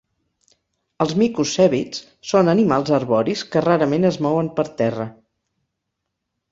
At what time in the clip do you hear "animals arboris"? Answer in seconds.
2.55-3.45